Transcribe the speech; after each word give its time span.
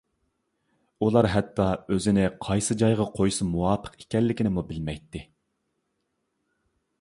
ئۇلار 1.07 1.27
ھەتتا 1.33 1.67
ئۆزىنى 1.95 2.23
قايسى 2.47 2.77
جايغا 2.83 3.07
قويسا 3.19 3.47
مۇۋاپىق 3.51 4.01
ئىكەنلىكنىمۇ 4.05 4.65
بىلمەيتتى. 4.73 5.23